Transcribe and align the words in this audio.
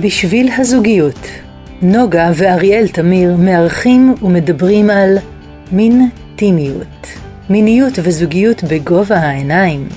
בשביל 0.00 0.50
הזוגיות, 0.58 1.28
נוגה 1.82 2.30
ואריאל 2.34 2.88
תמיר 2.88 3.36
מארחים 3.36 4.14
ומדברים 4.22 4.90
על 4.90 5.18
מין 5.72 6.08
טימיות, 6.36 7.06
מיניות 7.50 7.92
וזוגיות 8.02 8.64
בגובה 8.64 9.16
העיניים. 9.16 9.88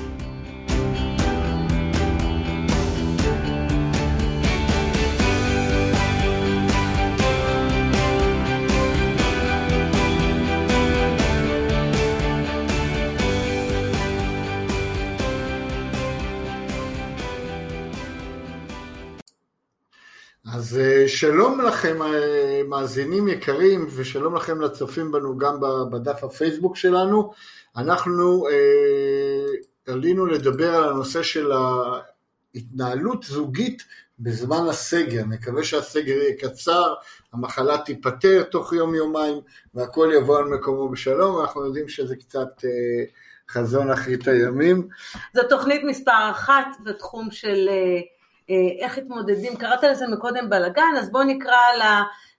אז 20.54 20.80
אה, 20.80 21.08
שלום 21.08 21.62
לכם 21.62 22.02
אה, 22.02 22.62
מאזינים 22.68 23.28
יקרים 23.28 23.88
ושלום 23.96 24.36
לכם 24.36 24.62
לצופים 24.62 25.12
בנו 25.12 25.38
גם 25.38 25.60
בדף 25.92 26.24
הפייסבוק 26.24 26.76
שלנו. 26.76 27.32
אנחנו 27.78 28.48
אה, 28.48 29.94
עלינו 29.94 30.26
לדבר 30.26 30.76
על 30.76 30.90
הנושא 30.90 31.24
של 31.24 31.52
ההתנהלות 31.52 33.24
זוגית 33.24 33.84
בזמן 34.20 34.68
הסגר. 34.70 35.26
נקווה 35.26 35.64
שהסגר 35.64 36.18
יהיה 36.18 36.38
קצר, 36.38 36.94
המחלה 37.34 37.78
תיפטר 37.78 38.44
תוך 38.44 38.74
יום 38.74 38.96
יומיים 38.96 39.38
והכל 39.74 40.12
יבוא 40.16 40.38
על 40.38 40.46
מקומו 40.46 40.90
בשלום, 40.90 41.36
ואנחנו 41.36 41.66
יודעים 41.66 41.90
שזה 41.90 42.16
קצת 42.16 42.66
אה, 42.66 43.04
חזון 43.50 43.92
אחרית 43.92 44.28
הימים. 44.28 44.88
זו 45.34 45.42
תוכנית 45.50 45.82
מספר 45.84 46.32
אחת 46.32 46.68
בתחום 46.84 47.32
של... 47.32 47.70
אה... 47.70 48.17
אה, 48.50 48.56
איך 48.86 48.98
התמודדים, 48.98 49.56
קראת 49.56 49.84
לזה 49.84 50.08
מקודם 50.08 50.50
בלאגן, 50.50 50.94
אז 51.00 51.12
בואו 51.12 51.24
נקרא 51.24 51.58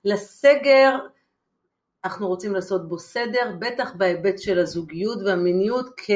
לסגר, 0.05 0.99
אנחנו 2.05 2.29
רוצים 2.29 2.55
לעשות 2.55 2.89
בו 2.89 2.99
סדר, 2.99 3.53
בטח 3.59 3.95
בהיבט 3.95 4.39
של 4.39 4.59
הזוגיות 4.59 5.19
והמיניות 5.27 5.91
כ, 5.97 6.11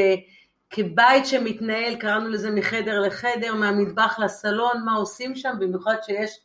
כבית 0.70 1.26
שמתנהל, 1.26 1.96
קראנו 1.96 2.28
לזה 2.28 2.50
מחדר 2.50 3.00
לחדר, 3.00 3.54
מהמטבח 3.54 4.18
לסלון, 4.18 4.84
מה 4.84 4.94
עושים 4.94 5.36
שם, 5.36 5.54
במיוחד 5.60 5.96
שיש 6.02 6.40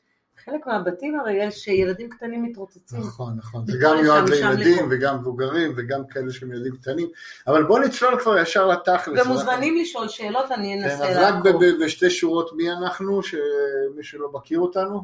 חלק 0.49 0.67
מהבתים 0.67 1.19
הרי 1.19 1.33
יש 1.33 1.67
ילדים 1.67 2.09
קטנים 2.09 2.43
מתרוצצים. 2.43 2.99
נכון, 2.99 3.33
נכון, 3.37 3.65
זה 3.67 3.77
גם 3.81 3.97
מיועד 4.01 4.29
לילדים 4.29 4.87
וגם 4.91 5.17
מבוגרים 5.19 5.73
וגם 5.77 6.07
כאלה 6.07 6.31
שהם 6.31 6.51
ילדים 6.51 6.75
קטנים, 6.75 7.07
אבל 7.47 7.63
בואו 7.63 7.79
נצלול 7.79 8.19
כבר 8.19 8.37
ישר 8.37 8.67
לתכלס. 8.67 9.25
ומוזמנים. 9.25 9.77
לשאול 9.77 10.07
שאלות, 10.07 10.51
אני 10.51 10.83
אנסה 10.83 11.07
כן, 11.07 11.13
לעקוב. 11.21 11.47
רק 11.47 11.55
בשתי 11.81 12.09
שורות 12.09 12.53
מי 12.53 12.71
אנחנו, 12.71 13.23
שמי 13.23 14.03
שלא 14.03 14.29
מכיר 14.33 14.59
אותנו? 14.59 15.03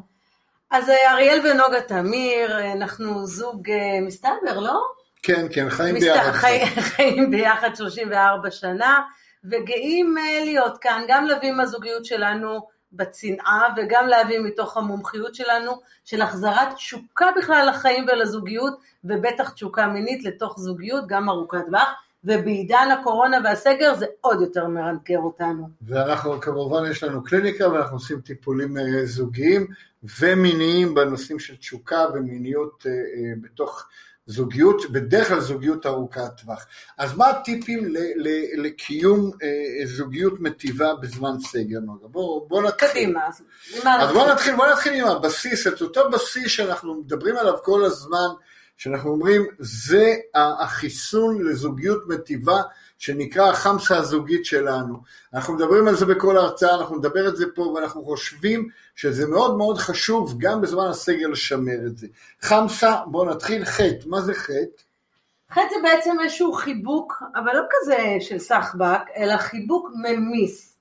אז 0.70 0.88
אה, 0.88 1.12
אריאל 1.12 1.40
ונוגה 1.46 1.80
תמיר, 1.80 2.72
אנחנו 2.72 3.26
זוג 3.26 3.70
אה, 3.70 4.00
מסתבר, 4.06 4.60
לא? 4.60 4.82
כן, 5.22 5.46
כן, 5.52 5.70
חיים. 5.70 5.94
ביחד. 5.94 6.32
חי... 6.32 6.66
חיים 6.96 7.30
ביחד 7.30 7.74
34 7.74 8.50
שנה, 8.50 9.00
וגאים 9.44 10.18
אה, 10.18 10.44
להיות 10.44 10.78
כאן, 10.78 11.02
גם 11.08 11.26
להביא 11.26 11.52
מהזוגיות 11.52 12.04
שלנו 12.04 12.73
בצנעה 12.96 13.74
וגם 13.76 14.06
להביא 14.06 14.38
מתוך 14.38 14.76
המומחיות 14.76 15.34
שלנו 15.34 15.72
של 16.04 16.22
החזרת 16.22 16.74
תשוקה 16.74 17.26
בכלל 17.36 17.66
לחיים 17.70 18.06
ולזוגיות 18.12 18.78
ובטח 19.04 19.50
תשוקה 19.50 19.86
מינית 19.86 20.24
לתוך 20.24 20.60
זוגיות 20.60 21.04
גם 21.06 21.28
ארוכת 21.28 21.58
טווח 21.66 21.94
ובעידן 22.24 22.88
הקורונה 23.00 23.38
והסגר 23.44 23.94
זה 23.94 24.06
עוד 24.20 24.40
יותר 24.40 24.68
מרנקר 24.68 25.18
אותנו. 25.18 25.68
ואנחנו 25.82 26.40
כמובן 26.40 26.90
יש 26.90 27.02
לנו 27.02 27.24
קליניקה 27.24 27.68
ואנחנו 27.68 27.96
עושים 27.96 28.20
טיפולים 28.20 28.78
אה, 28.78 29.06
זוגיים 29.06 29.66
ומיניים 30.20 30.94
בנושאים 30.94 31.38
של 31.38 31.56
תשוקה 31.56 32.04
ומיניות 32.14 32.86
אה, 32.86 32.92
אה, 32.92 33.32
בתוך 33.40 33.86
זוגיות, 34.26 34.90
בדרך 34.90 35.28
כלל 35.28 35.40
זוגיות 35.40 35.86
ארוכת 35.86 36.40
טווח. 36.42 36.66
אז 36.98 37.16
מה 37.16 37.28
הטיפים 37.28 37.86
ל, 37.86 37.98
ל, 38.16 38.28
לקיום 38.66 39.30
אה, 39.42 39.86
זוגיות 39.86 40.40
מטיבה 40.40 40.94
בזמן 40.94 41.40
סגר, 41.40 41.78
נוגה? 41.80 42.06
בואו 42.08 42.46
בוא 42.48 42.62
נתחיל. 42.62 42.88
קדימה, 42.88 43.20
אז 44.00 44.12
בואו 44.12 44.32
נתחיל, 44.32 44.56
בוא 44.56 44.66
נתחיל 44.66 44.92
עם 44.92 45.06
הבסיס, 45.06 45.66
את 45.66 45.82
אותו 45.82 46.10
בסיס 46.10 46.52
שאנחנו 46.52 46.94
מדברים 46.94 47.36
עליו 47.36 47.54
כל 47.62 47.84
הזמן, 47.84 48.28
שאנחנו 48.76 49.10
אומרים, 49.10 49.46
זה 49.58 50.14
החיסון 50.34 51.42
לזוגיות 51.42 52.08
מטיבה 52.08 52.62
שנקרא 52.98 53.50
החמסה 53.50 53.96
הזוגית 53.96 54.44
שלנו. 54.44 54.98
אנחנו 55.34 55.54
מדברים 55.54 55.88
על 55.88 55.94
זה 55.94 56.06
בכל 56.06 56.36
ההרצאה, 56.36 56.74
אנחנו 56.74 56.96
נדבר 56.96 57.28
את 57.28 57.36
זה 57.36 57.44
פה, 57.54 57.62
ואנחנו 57.62 58.04
חושבים 58.04 58.68
שזה 58.94 59.26
מאוד 59.26 59.56
מאוד 59.56 59.78
חשוב 59.78 60.34
גם 60.38 60.60
בזמן 60.60 60.86
הסגר 60.86 61.28
לשמר 61.28 61.86
את 61.86 61.98
זה. 61.98 62.06
חמסה, 62.40 62.96
בואו 63.06 63.30
נתחיל 63.30 63.64
חטא, 63.64 64.06
מה 64.06 64.20
זה 64.20 64.34
חטא? 64.34 64.82
חטא 65.50 65.68
זה 65.70 65.76
בעצם 65.82 66.16
איזשהו 66.24 66.52
חיבוק, 66.52 67.22
אבל 67.34 67.52
לא 67.56 67.62
כזה 67.70 68.16
של 68.20 68.38
סחבק, 68.38 69.00
אלא 69.16 69.36
חיבוק 69.36 69.90
ממיס. 70.02 70.78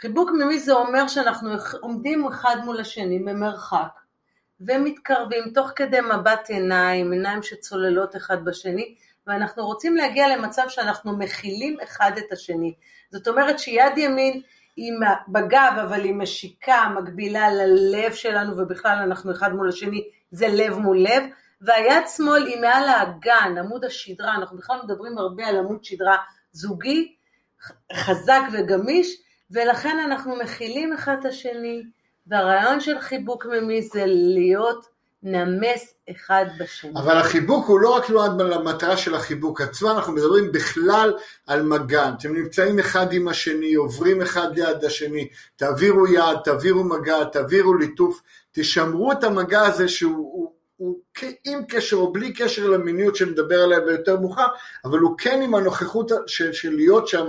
חיבוק 0.00 0.30
ממיס 0.30 0.64
זה 0.64 0.72
אומר 0.72 1.08
שאנחנו 1.08 1.50
עומדים 1.80 2.26
אחד 2.26 2.56
מול 2.64 2.80
השני 2.80 3.18
במרחק, 3.18 4.01
ומתקרבים 4.60 5.44
תוך 5.54 5.70
כדי 5.76 6.00
מבט 6.00 6.48
עיניים, 6.48 7.12
עיניים 7.12 7.42
שצוללות 7.42 8.16
אחד 8.16 8.44
בשני, 8.44 8.94
ואנחנו 9.26 9.66
רוצים 9.66 9.96
להגיע 9.96 10.36
למצב 10.36 10.62
שאנחנו 10.68 11.18
מכילים 11.18 11.76
אחד 11.82 12.12
את 12.18 12.32
השני. 12.32 12.74
זאת 13.10 13.28
אומרת 13.28 13.58
שיד 13.58 13.98
ימין 13.98 14.40
היא 14.76 14.92
בגב, 15.28 15.72
אבל 15.82 16.00
היא 16.00 16.14
משיקה, 16.14 16.88
מקבילה 16.96 17.50
ללב 17.50 18.12
שלנו, 18.12 18.58
ובכלל 18.58 18.98
אנחנו 19.02 19.32
אחד 19.32 19.52
מול 19.52 19.68
השני, 19.68 20.04
זה 20.30 20.48
לב 20.48 20.78
מול 20.78 20.98
לב, 20.98 21.22
והיד 21.60 22.04
שמאל 22.16 22.46
היא 22.46 22.60
מעל 22.60 22.88
האגן, 22.88 23.54
עמוד 23.58 23.84
השדרה, 23.84 24.34
אנחנו 24.34 24.58
בכלל 24.58 24.76
מדברים 24.84 25.18
הרבה 25.18 25.46
על 25.46 25.56
עמוד 25.56 25.84
שדרה 25.84 26.16
זוגי, 26.52 27.14
חזק 27.92 28.40
וגמיש, 28.52 29.16
ולכן 29.50 29.98
אנחנו 29.98 30.36
מכילים 30.36 30.92
אחד 30.92 31.16
את 31.20 31.24
השני, 31.24 31.82
והרעיון 32.26 32.80
של 32.80 33.00
חיבוק 33.00 33.46
ממיס 33.46 33.92
זה 33.92 34.04
להיות 34.06 34.92
נמס 35.22 35.94
אחד 36.10 36.44
בשני. 36.58 36.90
אבל 36.96 37.16
החיבוק 37.16 37.66
הוא 37.66 37.80
לא 37.80 37.96
רק 37.96 38.10
נועד 38.10 38.40
למטרה 38.40 38.96
של 38.96 39.14
החיבוק 39.14 39.60
עצמו, 39.60 39.90
אנחנו 39.90 40.12
מדברים 40.12 40.52
בכלל 40.52 41.14
על 41.46 41.62
מגע. 41.62 42.10
אתם 42.18 42.34
נמצאים 42.34 42.78
אחד 42.78 43.12
עם 43.12 43.28
השני, 43.28 43.74
עוברים 43.74 44.22
אחד 44.22 44.58
ליד 44.58 44.84
השני, 44.84 45.28
תעבירו 45.56 46.06
יד, 46.06 46.38
תעבירו 46.44 46.84
מגע, 46.84 47.24
תעבירו 47.24 47.74
ליטוף, 47.74 48.22
תשמרו 48.52 49.12
את 49.12 49.24
המגע 49.24 49.60
הזה 49.60 49.88
שהוא 49.88 50.52
הוא, 50.82 50.98
עם 51.44 51.64
קשר 51.68 51.96
או 51.96 52.12
בלי 52.12 52.32
קשר 52.32 52.68
למיניות 52.68 53.16
שנדבר 53.16 53.62
עליה 53.62 53.80
ביותר 53.80 54.20
מאוחר, 54.20 54.46
אבל 54.84 54.98
הוא 54.98 55.18
כן 55.18 55.42
עם 55.42 55.54
הנוכחות 55.54 56.10
של, 56.26 56.52
של 56.52 56.74
להיות 56.74 57.08
שם 57.08 57.28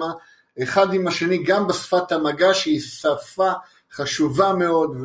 אחד 0.64 0.94
עם 0.94 1.08
השני, 1.08 1.44
גם 1.44 1.68
בשפת 1.68 2.12
המגע 2.12 2.53
שהיא 2.53 2.82
שפה 2.82 3.52
חשובה 3.94 4.54
מאוד, 4.54 4.98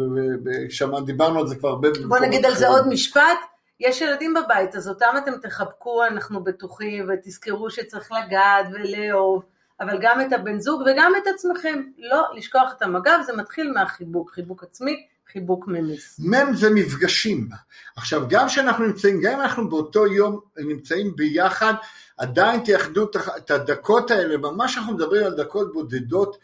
דיברנו 1.04 1.40
על 1.40 1.46
זה 1.46 1.56
כבר 1.56 1.68
הרבה... 1.68 1.88
בוא 2.08 2.18
נגיד 2.18 2.44
על 2.44 2.54
זה 2.54 2.68
עוד 2.68 2.88
משפט, 2.88 3.38
יש 3.80 4.00
ילדים 4.00 4.34
בבית, 4.34 4.74
אז 4.76 4.88
אותם 4.88 5.14
אתם 5.18 5.32
תחבקו, 5.42 6.04
אנחנו 6.04 6.44
בטוחים, 6.44 7.08
ותזכרו 7.08 7.70
שצריך 7.70 8.12
לגעת 8.12 8.66
ולאהוב, 8.72 9.44
אבל 9.80 9.98
גם 10.00 10.20
את 10.20 10.32
הבן 10.32 10.60
זוג 10.60 10.82
וגם 10.86 11.12
את 11.22 11.26
עצמכם, 11.34 11.82
לא 11.98 12.26
לשכוח 12.36 12.72
את 12.76 12.82
המגע, 12.82 13.22
זה 13.22 13.32
מתחיל 13.32 13.72
מהחיבוק, 13.72 14.30
חיבוק 14.30 14.62
עצמי, 14.62 15.06
חיבוק 15.32 15.68
ממיס. 15.68 16.20
מם 16.24 16.54
זה 16.54 16.70
מפגשים. 16.70 17.48
עכשיו, 17.96 18.22
גם 18.28 18.46
כשאנחנו 18.46 18.86
נמצאים, 18.86 19.20
גם 19.20 19.32
אם 19.32 19.40
אנחנו 19.40 19.68
באותו 19.68 20.06
יום 20.06 20.40
נמצאים 20.58 21.16
ביחד, 21.16 21.74
עדיין 22.18 22.60
תייחדו 22.60 23.10
את 23.36 23.50
הדקות 23.50 24.10
האלה, 24.10 24.36
ממש 24.36 24.78
אנחנו 24.78 24.94
מדברים 24.94 25.24
על 25.24 25.34
דקות 25.34 25.72
בודדות, 25.72 26.38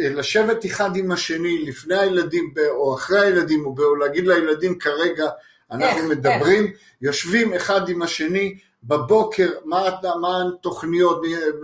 לשבת 0.00 0.66
אחד 0.66 0.96
עם 0.96 1.12
השני 1.12 1.64
לפני 1.66 1.98
הילדים 1.98 2.54
או 2.70 2.94
אחרי 2.94 3.20
הילדים 3.20 3.66
או 3.66 3.96
להגיד 3.96 4.26
לילדים 4.26 4.78
כרגע 4.78 5.28
אנחנו 5.70 5.86
איך, 5.86 6.04
מדברים, 6.10 6.64
איך. 6.64 6.72
יושבים 7.02 7.54
אחד 7.54 7.88
עם 7.88 8.02
השני 8.02 8.58
בבוקר, 8.84 9.48
מה, 9.64 9.88
מה 10.20 10.42
התוכניות, 10.48 11.22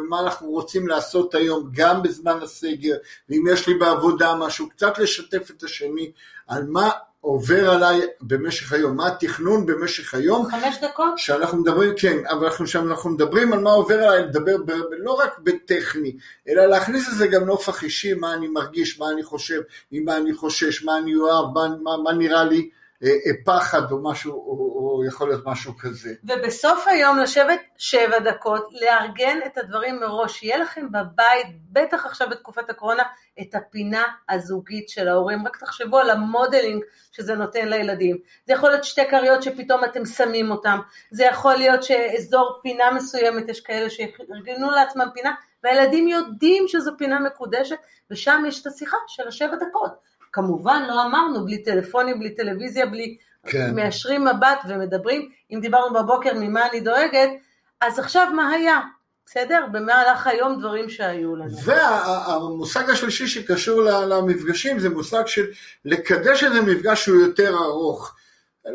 מה 0.08 0.20
אנחנו 0.20 0.48
רוצים 0.48 0.88
לעשות 0.88 1.34
היום 1.34 1.70
גם 1.72 2.02
בזמן 2.02 2.38
הסגר, 2.42 2.96
ואם 3.28 3.44
יש 3.52 3.68
לי 3.68 3.74
בעבודה 3.74 4.34
משהו, 4.34 4.68
קצת 4.68 4.98
לשתף 4.98 5.50
את 5.50 5.62
השני 5.62 6.12
על 6.46 6.66
מה 6.66 6.90
עובר 7.26 7.70
עליי 7.70 8.00
במשך 8.20 8.72
היום, 8.72 8.96
מה 8.96 9.06
התכנון 9.06 9.66
במשך 9.66 10.14
היום. 10.14 10.46
חמש 10.50 10.76
דקות? 10.82 11.12
שאנחנו 11.16 11.58
מדברים, 11.58 11.92
כן, 11.96 12.16
אבל 12.30 12.46
אנחנו 12.46 12.66
שם 12.66 12.88
אנחנו 12.90 13.10
מדברים 13.10 13.52
על 13.52 13.60
מה 13.60 13.70
עובר 13.70 14.02
עליי, 14.02 14.22
לדבר 14.22 14.56
ב, 14.66 14.70
לא 14.98 15.12
רק 15.12 15.38
בטכני, 15.38 16.16
אלא 16.48 16.66
להכניס 16.66 17.08
לזה 17.08 17.26
גם 17.26 17.44
נופח 17.44 17.82
אישי, 17.82 18.14
מה 18.14 18.34
אני 18.34 18.48
מרגיש, 18.48 19.00
מה 19.00 19.10
אני 19.10 19.22
חושב, 19.22 19.60
ממה 19.92 20.16
אני 20.16 20.34
חושש, 20.34 20.84
מה 20.84 20.98
אני 20.98 21.14
אוהב, 21.14 21.54
מה, 21.54 21.68
מה, 21.82 21.96
מה 22.04 22.12
נראה 22.12 22.44
לי 22.44 22.70
פחד 23.44 23.92
או 23.92 24.02
משהו, 24.02 24.32
או, 24.32 25.02
יכול 25.08 25.28
להיות 25.28 25.46
משהו 25.46 25.76
כזה. 25.78 26.10
ובסוף 26.24 26.84
היום 26.88 27.18
לשבת 27.18 27.60
שבע 27.78 28.18
דקות, 28.18 28.68
לארגן 28.80 29.38
את 29.46 29.58
הדברים 29.58 30.00
מראש, 30.00 30.38
שיהיה 30.38 30.56
לכם 30.56 30.86
בבית, 30.92 31.46
בטח 31.72 32.06
עכשיו 32.06 32.30
בתקופת 32.30 32.70
הקורונה, 32.70 33.02
את 33.40 33.54
הפינה 33.54 34.02
הזוגית 34.28 34.88
של 34.88 35.08
ההורים, 35.08 35.46
רק 35.46 35.56
תחשבו 35.56 35.98
על 35.98 36.10
המודלינג 36.10 36.82
שזה 37.12 37.34
נותן 37.34 37.68
לילדים. 37.68 38.18
זה 38.46 38.52
יכול 38.52 38.70
להיות 38.70 38.84
שתי 38.84 39.08
כריות 39.10 39.42
שפתאום 39.42 39.84
אתם 39.84 40.04
שמים 40.04 40.50
אותם, 40.50 40.78
זה 41.10 41.24
יכול 41.24 41.54
להיות 41.54 41.82
שאזור 41.82 42.58
פינה 42.62 42.90
מסוימת, 42.90 43.48
יש 43.48 43.60
כאלה 43.60 43.90
שארגנו 43.90 44.70
לעצמם 44.70 45.06
פינה, 45.14 45.34
והילדים 45.64 46.08
יודעים 46.08 46.64
שזו 46.68 46.92
פינה 46.98 47.20
מקודשת, 47.20 47.78
ושם 48.10 48.42
יש 48.48 48.62
את 48.62 48.66
השיחה 48.66 48.96
של 49.06 49.28
השבע 49.28 49.56
דקות. 49.56 50.15
כמובן 50.36 50.82
לא 50.88 51.06
אמרנו 51.06 51.44
בלי 51.44 51.62
טלפונים, 51.62 52.18
בלי 52.18 52.34
טלוויזיה, 52.34 52.86
בלי... 52.86 53.16
כן. 53.46 53.74
מיישרים 53.74 54.24
מבט 54.24 54.58
ומדברים, 54.68 55.28
אם 55.50 55.60
דיברנו 55.60 55.94
בבוקר 55.94 56.30
ממה 56.34 56.68
אני 56.70 56.80
דואגת, 56.80 57.28
אז 57.80 57.98
עכשיו 57.98 58.26
מה 58.34 58.50
היה? 58.50 58.80
בסדר? 59.26 59.66
במהלך 59.72 60.26
היום 60.26 60.58
דברים 60.58 60.90
שהיו 60.90 61.36
לנו. 61.36 61.50
והמושג 61.64 62.90
השלישי 62.90 63.26
שקשור 63.26 63.82
למפגשים 63.82 64.78
זה 64.78 64.90
מושג 64.90 65.26
של 65.26 65.46
לקדש 65.84 66.44
איזה 66.44 66.62
מפגש 66.62 67.04
שהוא 67.04 67.20
יותר 67.20 67.54
ארוך. 67.54 68.14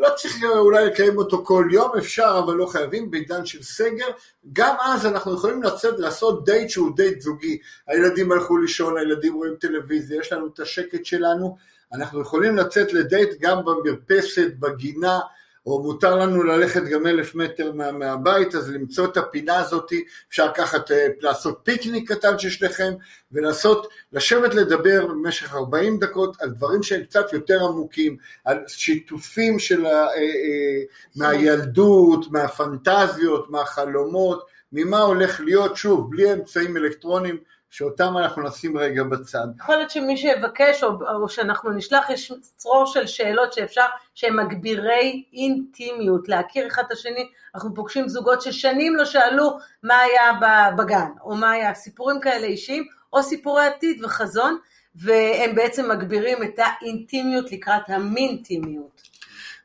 לא 0.00 0.08
צריך 0.16 0.36
אולי 0.58 0.86
לקיים 0.86 1.18
אותו 1.18 1.44
כל 1.44 1.68
יום, 1.72 1.90
אפשר, 1.98 2.40
אבל 2.44 2.54
לא 2.54 2.66
חייבים, 2.66 3.10
בעידן 3.10 3.46
של 3.46 3.62
סגר. 3.62 4.06
גם 4.52 4.76
אז 4.80 5.06
אנחנו 5.06 5.34
יכולים 5.34 5.62
לצאת, 5.62 5.98
לעשות 5.98 6.44
דייט 6.44 6.70
שהוא 6.70 6.96
דייט 6.96 7.20
זוגי. 7.20 7.58
הילדים 7.88 8.32
הלכו 8.32 8.56
לישון, 8.56 8.98
הילדים 8.98 9.34
רואים 9.34 9.54
טלוויזיה, 9.60 10.20
יש 10.20 10.32
לנו 10.32 10.46
את 10.46 10.60
השקט 10.60 11.04
שלנו. 11.04 11.56
אנחנו 11.92 12.20
יכולים 12.20 12.56
לצאת 12.56 12.92
לדייט 12.92 13.30
גם 13.40 13.64
במרפסת, 13.64 14.52
בגינה, 14.58 15.20
או 15.66 15.82
מותר 15.82 16.16
לנו 16.16 16.42
ללכת 16.42 16.82
גם 16.82 17.06
אלף 17.06 17.34
מטר 17.34 17.72
מה, 17.72 17.92
מהבית, 17.92 18.54
אז 18.54 18.70
למצוא 18.70 19.06
את 19.06 19.16
הפינה 19.16 19.58
הזאת, 19.58 19.92
אפשר 20.28 20.46
לקחת, 20.46 20.90
אה, 20.90 21.06
לעשות 21.20 21.60
פיקניק 21.62 22.12
קטן 22.12 22.38
של 22.38 22.50
שניכם, 22.50 22.92
ולעשות, 23.32 23.88
לשבת 24.12 24.54
לדבר 24.54 25.06
במשך 25.06 25.54
40 25.54 25.98
דקות 25.98 26.36
על 26.40 26.50
דברים 26.50 26.82
שהם 26.82 27.04
קצת 27.04 27.32
יותר 27.32 27.64
עמוקים, 27.64 28.16
על 28.44 28.58
שיתופים 28.68 29.58
של, 29.58 29.86
ה, 29.86 29.88
אה, 29.88 30.16
אה, 30.16 30.82
מהילדות, 31.16 32.30
מהפנטזיות, 32.30 33.50
מהחלומות, 33.50 34.46
ממה 34.72 35.00
הולך 35.00 35.40
להיות, 35.40 35.76
שוב, 35.76 36.10
בלי 36.10 36.32
אמצעים 36.32 36.76
אלקטרוניים, 36.76 37.36
שאותם 37.72 38.18
אנחנו 38.18 38.42
נשים 38.42 38.78
רגע 38.78 39.02
בצד. 39.02 39.46
יכול 39.60 39.76
להיות 39.76 39.90
שמי 39.90 40.16
שיבקש, 40.16 40.84
או, 40.84 40.90
או 41.22 41.28
שאנחנו 41.28 41.70
נשלח, 41.70 42.10
יש 42.10 42.32
צרור 42.56 42.86
של 42.86 43.06
שאלות 43.06 43.52
שאפשר, 43.52 43.84
שהם 44.14 44.36
מגבירי 44.36 45.24
אינטימיות, 45.32 46.28
להכיר 46.28 46.66
אחד 46.66 46.82
את 46.86 46.92
השני. 46.92 47.28
אנחנו 47.54 47.74
פוגשים 47.74 48.08
זוגות 48.08 48.42
ששנים 48.42 48.96
לא 48.96 49.04
שאלו 49.04 49.58
מה 49.82 49.98
היה 49.98 50.32
בגן, 50.76 51.08
או 51.24 51.34
מה 51.34 51.50
היה, 51.50 51.74
סיפורים 51.74 52.20
כאלה 52.20 52.46
אישיים, 52.46 52.84
או 53.12 53.22
סיפורי 53.22 53.66
עתיד 53.66 54.04
וחזון, 54.04 54.58
והם 54.94 55.54
בעצם 55.54 55.90
מגבירים 55.90 56.42
את 56.42 56.58
האינטימיות 56.58 57.52
לקראת 57.52 57.88
המינטימיות. 57.88 59.02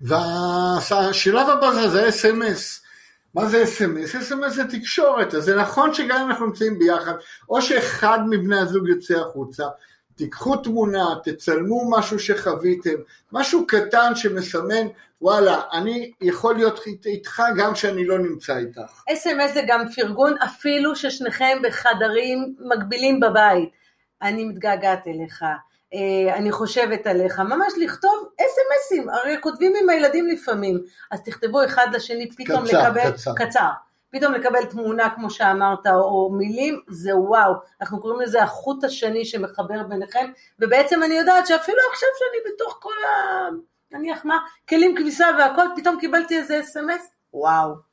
והשלב 0.02 1.50
הבא 1.50 1.88
זה 1.88 2.10
אס.אם.אס. 2.10 2.87
מה 3.38 3.46
זה 3.46 3.64
אס.אם.אס? 3.64 4.16
אס.אם.אס 4.16 4.54
זה 4.54 4.64
תקשורת, 4.68 5.34
אז 5.34 5.44
זה 5.44 5.56
נכון 5.56 5.94
שגם 5.94 6.22
אם 6.22 6.30
אנחנו 6.30 6.46
נמצאים 6.46 6.80
ביחד, 6.80 7.14
או 7.50 7.62
שאחד 7.62 8.20
מבני 8.30 8.60
הזוג 8.60 8.88
יוצא 8.88 9.14
החוצה, 9.14 9.64
תיקחו 10.16 10.58
תמונה, 10.58 11.06
תצלמו 11.24 11.92
משהו 11.92 12.20
שחוויתם, 12.20 12.96
משהו 13.32 13.68
קטן 13.68 14.16
שמסמן, 14.16 14.88
וואלה, 15.22 15.62
אני 15.74 16.12
יכול 16.22 16.56
להיות 16.56 16.80
איתך 17.06 17.42
גם 17.58 17.74
כשאני 17.74 18.06
לא 18.06 18.20
נמצא 18.20 18.58
איתך. 18.58 19.04
אס.אם.אס 19.14 19.54
זה 19.54 19.62
גם 19.68 19.90
פרגון 19.96 20.34
אפילו 20.38 20.96
ששניכם 20.96 21.58
בחדרים 21.64 22.56
מקבילים 22.60 23.20
בבית. 23.20 23.70
אני 24.22 24.46
מתגעגעת 24.46 25.08
אליך, 25.08 25.44
אני 26.34 26.52
חושבת 26.52 27.08
עליך, 27.08 27.40
ממש 27.40 27.74
לכתוב 27.78 28.30
אס.אם.אסים, 28.40 29.10
הרי 29.10 29.36
כותבים 29.42 29.74
עם 29.82 29.90
הילדים 29.90 30.28
לפעמים, 30.28 30.80
אז 31.12 31.24
תכתבו 31.24 31.66
אחד 31.66 31.88
לשני, 31.94 32.30
פתאום 32.32 32.66
קצר, 32.66 32.90
לקבל, 32.90 33.12
קצר, 33.12 33.34
קצר, 33.36 33.70
פתאום 34.12 34.34
לקבל 34.34 34.66
תמונה 34.66 35.10
כמו 35.16 35.30
שאמרת, 35.30 35.88
או 35.88 36.32
מילים, 36.32 36.82
זה 36.88 37.16
וואו, 37.16 37.54
אנחנו 37.82 38.02
קוראים 38.02 38.22
לזה 38.22 38.44
החוט 38.44 38.84
השני 38.84 39.26
שמחבר 39.26 39.84
ביניכם, 39.84 40.32
ובעצם 40.60 41.04
אני 41.04 41.14
יודעת 41.14 41.48
שאפילו 41.48 41.78
עכשיו 41.92 42.10
שאני 42.20 42.54
בתוך 42.54 42.80
כל 42.82 42.94
ה... 43.08 43.48
נניח 43.92 44.26
מה, 44.26 44.38
כלים 44.70 44.96
כביסה 44.98 45.28
והכל, 45.38 45.66
פתאום 45.76 46.00
קיבלתי 46.00 46.38
איזה 46.38 46.60
אס.אם.אס, 46.60 47.12
וואו. 47.34 47.87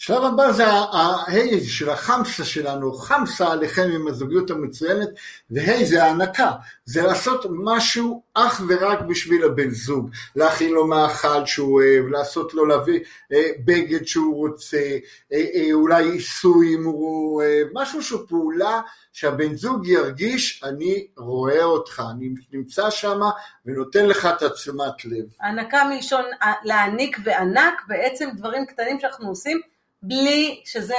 שלב 0.00 0.24
הבא 0.24 0.52
זה 0.52 0.66
ההי 0.66 1.64
של 1.64 1.90
החמסה 1.90 2.44
שלנו, 2.44 2.92
חמסה 2.92 3.52
עליכם 3.52 3.90
עם 3.94 4.08
הזוגיות 4.08 4.50
המצוינת, 4.50 5.08
והי 5.50 5.84
זה 5.84 6.04
ההנקה, 6.04 6.50
זה 6.84 7.02
לעשות 7.02 7.46
משהו 7.50 8.22
אך 8.34 8.62
ורק 8.68 9.00
בשביל 9.00 9.44
הבן 9.44 9.70
זוג, 9.70 10.10
להכין 10.36 10.72
לו 10.72 10.86
מאכל 10.86 11.46
שהוא 11.46 11.72
אוהב, 11.82 12.06
לעשות 12.06 12.54
לו 12.54 12.66
להביא 12.66 13.00
אה, 13.32 13.48
בגד 13.64 14.04
שהוא 14.04 14.36
רוצה, 14.36 14.98
אה, 15.32 15.44
אה, 15.54 15.72
אולי 15.72 16.10
עיסוי 16.10 16.74
אם 16.74 16.84
הוא 16.84 17.34
אוהב, 17.34 17.68
משהו 17.72 18.02
שהוא 18.02 18.20
פעולה 18.28 18.80
שהבן 19.12 19.54
זוג 19.54 19.86
ירגיש, 19.86 20.64
אני 20.64 21.06
רואה 21.16 21.64
אותך, 21.64 22.02
אני 22.10 22.28
נמצא 22.52 22.90
שם 22.90 23.20
ונותן 23.66 24.06
לך 24.06 24.26
את 24.26 24.42
עצמת 24.42 25.04
לב. 25.04 25.24
הנקה 25.40 25.84
מלשון 25.84 26.24
להעניק 26.64 27.18
וענק, 27.24 27.82
בעצם 27.88 28.28
דברים 28.36 28.66
קטנים 28.66 29.00
שאנחנו 29.00 29.28
עושים, 29.28 29.60
בלי, 30.02 30.62
שזה 30.64 30.94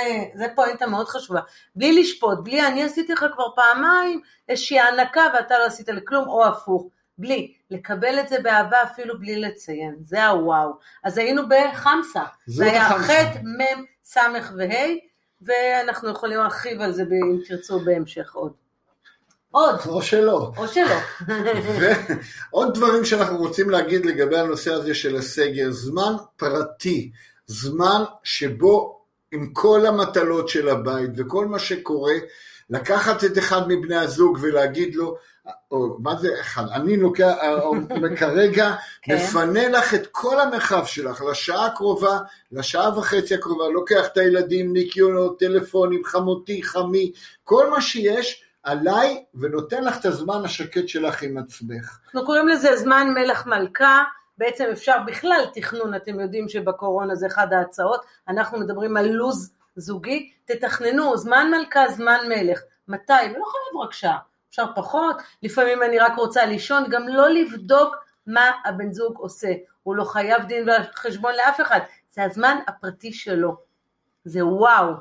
פואנטה 0.55 0.87
מאוד 0.87 1.07
חשובה, 1.07 1.39
בלי 1.75 2.01
לשפוט, 2.01 2.39
בלי 2.43 2.67
אני 2.67 2.83
עשיתי 2.83 3.13
לך 3.13 3.25
כבר 3.33 3.47
פעמיים 3.55 4.21
איזושהי 4.49 4.79
הענקה 4.79 5.21
ואתה 5.33 5.59
לא 5.59 5.65
עשית 5.65 5.89
לכלום, 5.89 6.27
או 6.27 6.45
הפוך, 6.45 6.87
בלי, 7.17 7.53
לקבל 7.71 8.19
את 8.19 8.29
זה 8.29 8.39
באהבה 8.39 8.83
אפילו 8.83 9.19
בלי 9.19 9.41
לציין, 9.41 9.95
זה 10.01 10.27
הוואו. 10.27 10.71
אז 11.03 11.17
היינו 11.17 11.41
בחמסה, 11.49 12.23
זה 12.47 12.65
היה 12.65 12.89
ח', 12.89 13.09
מ', 13.43 13.83
ס' 14.05 14.17
וה', 14.57 14.95
ואנחנו 15.41 16.09
יכולים 16.09 16.37
להרחיב 16.37 16.81
על 16.81 16.91
זה 16.91 17.03
אם 17.03 17.39
תרצו 17.47 17.79
בהמשך 17.79 18.33
עוד. 18.33 18.51
עוד. 19.51 19.75
או 19.85 20.01
שלא. 20.01 20.51
או 20.57 20.67
שלא. 20.67 20.95
ועוד 22.51 22.75
דברים 22.75 23.05
שאנחנו 23.05 23.37
רוצים 23.37 23.69
להגיד 23.69 24.05
לגבי 24.05 24.37
הנושא 24.37 24.73
הזה 24.73 24.93
של 24.93 25.15
הסגר, 25.15 25.71
זמן 25.71 26.13
פרטי. 26.37 27.11
זמן 27.49 28.03
שבו 28.23 28.99
עם 29.31 29.53
כל 29.53 29.85
המטלות 29.85 30.49
של 30.49 30.69
הבית 30.69 31.09
וכל 31.17 31.45
מה 31.45 31.59
שקורה, 31.59 32.13
לקחת 32.69 33.23
את 33.23 33.37
אחד 33.37 33.67
מבני 33.67 33.95
הזוג 33.95 34.37
ולהגיד 34.41 34.95
לו, 34.95 35.17
או 35.71 35.97
מה 35.99 36.15
זה 36.15 36.29
אחד, 36.41 36.63
אני 36.73 36.97
לוקח, 36.97 37.33
כרגע 38.17 38.75
כן. 39.01 39.15
מפנה 39.15 39.69
לך 39.69 39.93
את 39.93 40.07
כל 40.11 40.39
המרחב 40.39 40.85
שלך 40.85 41.21
לשעה 41.31 41.65
הקרובה, 41.65 42.19
לשעה 42.51 42.97
וחצי 42.97 43.35
הקרובה, 43.35 43.69
לוקח 43.69 44.05
את 44.05 44.17
הילדים, 44.17 44.73
ניקיונות, 44.73 45.39
טלפונים, 45.39 46.03
חמותי, 46.03 46.63
חמי, 46.63 47.11
כל 47.43 47.69
מה 47.69 47.81
שיש, 47.81 48.43
עליי, 48.63 49.23
ונותן 49.35 49.83
לך 49.83 49.99
את 49.99 50.05
הזמן 50.05 50.45
השקט 50.45 50.87
שלך 50.87 51.23
עם 51.23 51.37
עצמך. 51.37 51.99
אנחנו 52.05 52.25
קוראים 52.25 52.47
לזה 52.47 52.75
זמן 52.75 53.07
מלך 53.13 53.47
מלכה, 53.47 54.03
בעצם 54.39 54.65
אפשר 54.71 54.95
בכלל 55.07 55.45
תכנון, 55.53 55.95
אתם 55.95 56.19
יודעים 56.19 56.49
שבקורונה 56.49 57.15
זה 57.15 57.27
אחד 57.27 57.53
ההצעות, 57.53 58.05
אנחנו 58.27 58.59
מדברים 58.59 58.97
על 58.97 59.07
לו"ז 59.07 59.53
זוגי, 59.75 60.31
תתכננו 60.45 61.17
זמן 61.17 61.51
מלכה, 61.51 61.87
זמן 61.89 62.17
מלך, 62.29 62.61
מתי, 62.87 63.13
ולא 63.13 63.45
חייב 63.45 63.81
רק 63.83 63.93
שעה, 63.93 64.17
אפשר 64.49 64.65
פחות, 64.75 65.15
לפעמים 65.43 65.83
אני 65.83 65.99
רק 65.99 66.15
רוצה 66.17 66.45
לישון, 66.45 66.83
גם 66.89 67.07
לא 67.07 67.29
לבדוק 67.29 67.95
מה 68.27 68.51
הבן 68.65 68.91
זוג 68.91 69.17
עושה, 69.17 69.53
הוא 69.83 69.95
לא 69.95 70.03
חייב 70.03 70.43
דין 70.45 70.67
וחשבון 70.69 71.33
לאף 71.35 71.61
אחד, 71.61 71.79
זה 72.11 72.23
הזמן 72.23 72.57
הפרטי 72.67 73.13
שלו, 73.13 73.57
זה 74.25 74.45
וואו. 74.45 74.93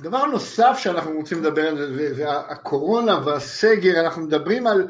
דבר 0.00 0.24
נוסף 0.24 0.76
שאנחנו 0.78 1.12
רוצים 1.12 1.44
לדבר 1.44 1.68
על 1.68 2.14
זה, 2.14 2.30
הקורונה 2.30 3.26
והסגר, 3.26 4.00
אנחנו 4.00 4.22
מדברים 4.22 4.66
על 4.66 4.88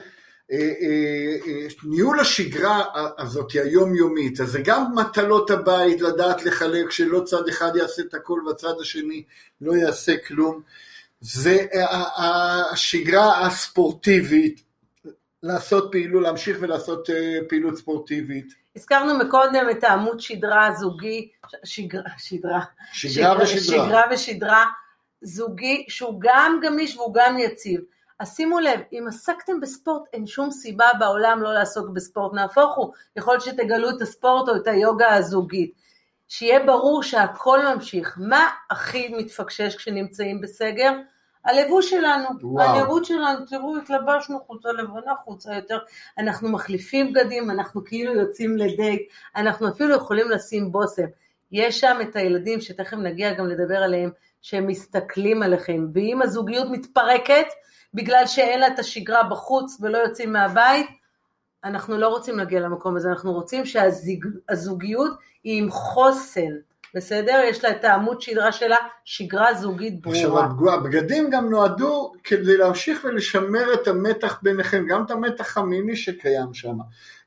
ניהול 1.85 2.21
השגרה 2.21 2.85
הזאת 3.19 3.53
היומיומית, 3.53 4.41
אז 4.41 4.49
זה 4.49 4.61
גם 4.65 4.85
מטלות 4.95 5.51
הבית, 5.51 6.01
לדעת 6.01 6.45
לחלק 6.45 6.91
שלא 6.91 7.21
צד 7.25 7.49
אחד 7.49 7.77
יעשה 7.77 8.03
את 8.03 8.15
הכל 8.15 8.41
והצד 8.47 8.81
השני 8.81 9.23
לא 9.61 9.73
יעשה 9.77 10.17
כלום, 10.27 10.61
זה 11.21 11.67
השגרה 12.17 13.47
הספורטיבית, 13.47 14.63
לעשות 15.43 15.89
פעילות, 15.93 16.23
להמשיך 16.23 16.57
ולעשות 16.61 17.11
פעילות 17.49 17.77
ספורטיבית. 17.77 18.55
הזכרנו 18.77 19.19
מקודם 19.19 19.67
את 19.71 19.85
העמוד 19.85 20.21
שדרה 20.21 20.67
הזוגי, 20.67 21.29
שגרה, 21.65 22.03
שדרה, 22.19 22.61
שגרה, 22.93 23.13
שגרה 23.15 23.43
ושדרה, 23.43 23.87
שגרה 23.87 24.03
ושדרה 24.13 24.65
זוגי, 25.23 25.85
שהוא 25.89 26.21
גם 26.21 26.61
גמיש 26.63 26.97
והוא 26.97 27.15
גם 27.15 27.39
יציב. 27.39 27.81
אז 28.23 28.37
שימו 28.37 28.61
לב, 28.61 28.81
אם 28.93 29.05
עסקתם 29.09 29.61
בספורט, 29.61 30.03
אין 30.13 30.27
שום 30.27 30.51
סיבה 30.51 30.87
בעולם 30.99 31.43
לא 31.43 31.55
לעסוק 31.55 31.89
בספורט, 31.89 32.35
נהפוך 32.35 32.77
הוא, 32.77 32.93
יכול 33.17 33.35
להיות 33.35 33.45
שתגלו 33.45 33.91
את 33.91 34.03
הספורט 34.03 34.49
או 34.49 34.57
את 34.57 34.67
היוגה 34.67 35.15
הזוגית. 35.15 35.73
שיהיה 36.29 36.65
ברור 36.67 37.03
שהכל 37.03 37.75
ממשיך. 37.75 38.19
מה 38.21 38.49
הכי 38.71 39.15
מתפקשש 39.17 39.77
כשנמצאים 39.77 40.41
בסגר? 40.41 40.93
הלבוש 41.45 41.91
שלנו, 41.91 42.29
וואו. 42.43 42.69
הנראות 42.69 43.05
שלנו, 43.05 43.47
תראו, 43.47 43.77
התלבשנו 43.77 44.41
חולצה 44.47 44.73
לבנה, 44.73 45.15
חולצה 45.25 45.55
יותר, 45.55 45.79
אנחנו 46.19 46.49
מחליפים 46.49 47.13
בגדים, 47.13 47.51
אנחנו 47.51 47.85
כאילו 47.85 48.15
יוצאים 48.15 48.57
לדייט, 48.57 49.03
אנחנו 49.37 49.69
אפילו 49.69 49.95
יכולים 49.95 50.31
לשים 50.31 50.73
בושם. 50.73 51.07
יש 51.53 51.81
שם 51.81 51.99
את 52.03 52.17
הילדים, 52.17 52.61
שתכף 52.61 52.97
נגיע 52.97 53.33
גם 53.33 53.49
לדבר 53.49 53.77
עליהם, 53.77 54.11
שהם 54.43 54.67
מסתכלים 54.67 55.43
עליכם, 55.43 55.87
ואם 55.93 56.23
הזוגיות 56.23 56.67
מתפרקת, 56.71 57.47
בגלל 57.95 58.27
שאין 58.27 58.61
לה 58.61 58.67
את 58.67 58.79
השגרה 58.79 59.23
בחוץ 59.23 59.79
ולא 59.81 59.99
יוצאים 59.99 60.33
מהבית, 60.33 60.87
אנחנו 61.65 61.99
לא 61.99 62.09
רוצים 62.09 62.39
להגיע 62.39 62.61
למקום 62.61 62.97
הזה, 62.97 63.09
אנחנו 63.09 63.33
רוצים 63.33 63.65
שהזוגיות 63.67 65.11
היא 65.45 65.63
עם 65.63 65.71
חוסן, 65.71 66.51
בסדר? 66.95 67.41
יש 67.45 67.65
לה 67.65 67.71
את 67.71 67.85
העמוד 67.85 68.21
שדרה 68.21 68.53
שלה, 68.53 68.77
שגרה 69.05 69.55
זוגית 69.55 70.07
עכשיו 70.07 70.23
ברורה. 70.31 70.45
הבגו- 70.45 70.71
הבגדים 70.73 71.31
גם 71.31 71.51
נועדו 71.51 72.13
כדי 72.25 72.57
להמשיך 72.57 73.05
ולשמר 73.05 73.75
את 73.75 73.89
המתח 73.89 74.39
ביניכם, 74.43 74.87
גם 74.89 75.05
את 75.05 75.11
המתח 75.11 75.59
המיני 75.59 75.97
שקיים 75.97 76.55
שם. 76.55 76.77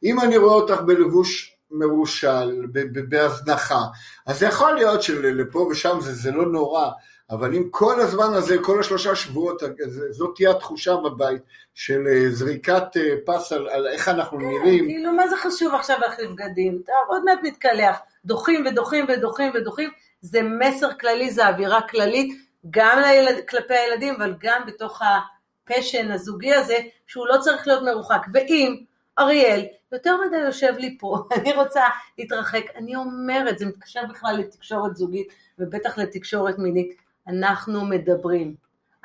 אם 0.04 0.20
אני 0.20 0.38
רואה 0.38 0.54
אותך 0.54 0.82
בלבוש 0.82 1.56
מרושל, 1.72 2.66
בהזנחה, 3.10 3.80
אז 4.26 4.44
יכול 4.44 4.74
להיות 4.74 5.02
שלפה 5.04 5.60
ושם 5.60 5.98
זה, 6.02 6.14
זה 6.14 6.32
לא 6.32 6.46
נורא, 6.46 6.90
אבל 7.30 7.56
אם 7.56 7.70
כל 7.70 8.02
הזמן 8.02 8.34
הזה, 8.34 8.58
כל 8.62 8.80
השלושה 8.80 9.16
שבועות, 9.16 9.64
זאת 10.12 10.36
תהיה 10.36 10.52
התחושה 10.52 10.96
בבית 10.96 11.42
של 11.74 12.08
אה, 12.08 12.30
זריקת 12.30 12.98
אה, 12.98 13.16
פס 13.26 13.52
על, 13.52 13.70
על 13.70 13.88
איך 13.88 14.10
אנחנו 14.10 14.38
נראים, 14.38 14.86
כאילו, 14.86 15.14
מה 15.14 15.28
זה 15.28 15.36
חשוב 15.38 15.74
עכשיו 15.74 15.98
להחליף 16.00 16.30
בגדים? 16.30 16.82
טוב, 16.86 16.96
עוד 17.08 17.24
מעט 17.26 17.40
נתקלח. 17.44 17.98
דוחים 18.26 18.66
ודוחים 18.66 19.06
ודוחים 19.10 19.52
ודוחים, 19.56 19.90
זה 20.22 20.42
מסר 20.42 20.94
כללי, 20.94 21.32
זה 21.32 21.48
אווירה 21.48 21.82
כללית, 21.82 22.38
גם 22.70 23.00
לילד, 23.00 23.46
כלפי 23.50 23.74
הילדים, 23.74 24.14
אבל 24.14 24.36
גם 24.40 24.62
בתוך 24.68 25.02
הפשן 25.02 26.12
הזוגי 26.12 26.54
הזה, 26.54 26.78
שהוא 27.08 27.28
לא 27.28 27.38
צריך 27.42 27.68
להיות 27.68 27.84
מרוחק. 27.84 28.22
ואם 28.34 28.76
אריאל 29.20 29.66
יותר 29.92 30.18
מדי 30.28 30.38
יושב 30.38 30.74
לי 30.78 30.98
פה, 31.00 31.18
אני 31.36 31.54
רוצה 31.54 31.84
להתרחק, 32.18 32.64
אני 32.76 32.96
אומרת, 32.96 33.60
זה 33.60 33.66
מתקשר 33.66 34.02
בכלל 34.10 34.38
לתקשורת 34.38 34.96
זוגית, 34.96 35.28
ובטח 35.60 35.98
לתקשורת 35.98 36.60
מינית, 36.60 37.05
אנחנו 37.28 37.86
מדברים. 37.86 38.56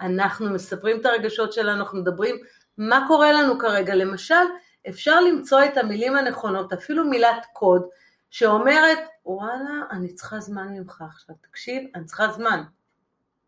אנחנו 0.00 0.50
מספרים 0.50 1.00
את 1.00 1.06
הרגשות 1.06 1.52
שלנו, 1.52 1.80
אנחנו 1.80 1.98
מדברים 1.98 2.36
מה 2.78 3.04
קורה 3.08 3.32
לנו 3.32 3.58
כרגע. 3.58 3.94
למשל, 3.94 4.34
אפשר 4.88 5.20
למצוא 5.20 5.64
את 5.64 5.76
המילים 5.76 6.16
הנכונות, 6.16 6.72
אפילו 6.72 7.04
מילת 7.04 7.46
קוד, 7.52 7.82
שאומרת, 8.30 8.98
וואלה, 9.26 9.82
אני 9.90 10.14
צריכה 10.14 10.40
זמן 10.40 10.68
ממך 10.68 11.02
עכשיו, 11.02 11.36
תקשיב, 11.40 11.82
אני 11.94 12.04
צריכה 12.04 12.28
זמן. 12.28 12.62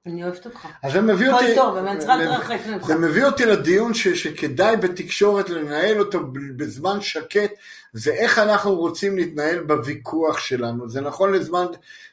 אני 0.06 0.24
אוהבת 0.24 0.44
אותך. 0.46 0.66
אז 0.82 0.92
זה 0.92 1.00
מביא 1.00 1.26
הכל 1.30 1.44
אותי, 1.44 1.54
טוב, 1.54 1.76
אבל 1.76 1.88
אני 1.88 1.98
צריכה 1.98 2.16
זה- 2.18 2.24
להתרחק 2.24 2.58
ממך. 2.66 2.86
זה 2.86 2.94
מביא 2.94 3.24
אותי 3.24 3.46
לדיון 3.46 3.94
ש, 3.94 4.08
שכדאי 4.08 4.76
בתקשורת 4.76 5.50
לנהל 5.50 5.98
אותו 6.00 6.20
בזמן 6.56 7.00
שקט, 7.00 7.50
זה 7.92 8.12
איך 8.12 8.38
אנחנו 8.38 8.74
רוצים 8.74 9.16
להתנהל 9.16 9.58
בוויכוח 9.58 10.38
שלנו. 10.38 10.88
זה 10.88 11.00
נכון 11.00 11.32
לזמן 11.32 11.66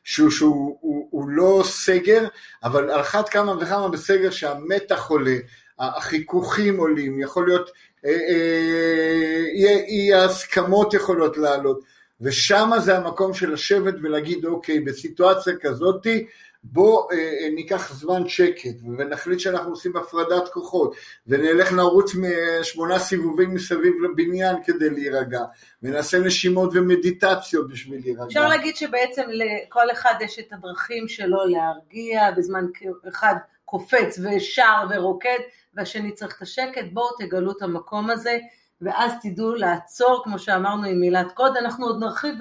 שהוא, 0.03 0.29
שהוא 0.31 0.77
הוא, 0.81 1.07
הוא 1.11 1.29
לא 1.29 1.61
סגר, 1.65 2.27
אבל 2.63 2.89
על 2.91 3.01
אחת 3.01 3.29
כמה 3.29 3.51
וכמה 3.59 3.89
בסגר 3.89 4.29
שהמתח 4.31 5.07
עולה, 5.09 5.35
החיכוכים 5.79 6.77
עולים, 6.77 7.21
יכול 7.21 7.47
להיות, 7.47 7.69
אה, 8.05 8.09
אה, 8.11 9.43
אי- 9.53 9.85
אי 9.87 10.13
ההסכמות 10.13 10.93
יכולות 10.93 11.37
לעלות, 11.37 11.79
ושם 12.21 12.69
זה 12.77 12.97
המקום 12.97 13.33
של 13.33 13.53
לשבת 13.53 13.93
ולהגיד, 14.01 14.45
אוקיי, 14.45 14.79
בסיטואציה 14.79 15.53
כזאתי, 15.61 16.25
בוא 16.63 17.11
אה, 17.11 17.17
אה, 17.17 17.49
ניקח 17.55 17.93
זמן 17.93 18.27
שקט 18.27 18.75
ונחליט 18.97 19.39
שאנחנו 19.39 19.69
עושים 19.69 19.97
הפרדת 19.97 20.49
כוחות 20.49 20.95
ונלך 21.27 21.73
נרוץ 21.73 22.11
משמונה 22.15 22.99
סיבובים 22.99 23.53
מסביב 23.53 23.93
לבניין 24.03 24.55
כדי 24.63 24.89
להירגע 24.89 25.41
ונעשה 25.83 26.19
נשימות 26.19 26.69
ומדיטציות 26.73 27.69
בשביל 27.69 27.99
להירגע. 28.01 28.23
אפשר 28.23 28.47
להגיד 28.47 28.75
שבעצם 28.75 29.23
לכל 29.27 29.91
אחד 29.91 30.13
יש 30.21 30.39
את 30.39 30.53
הדרכים 30.53 31.07
שלו 31.07 31.45
להרגיע, 31.45 32.31
בזמן 32.31 32.65
אחד 33.09 33.35
קופץ 33.65 34.19
ושר 34.19 34.83
ורוקד, 34.89 35.39
והשני 35.73 36.11
צריך 36.11 36.37
את 36.37 36.41
השקט, 36.41 36.85
בואו 36.93 37.15
תגלו 37.19 37.51
את 37.51 37.61
המקום 37.61 38.09
הזה, 38.09 38.39
ואז 38.81 39.11
תדעו 39.21 39.55
לעצור, 39.55 40.21
כמו 40.23 40.39
שאמרנו 40.39 40.83
עם 40.83 40.99
מילת 40.99 41.31
קוד, 41.31 41.57
אנחנו 41.57 41.85
עוד 41.85 41.99
נרחיב 41.99 42.35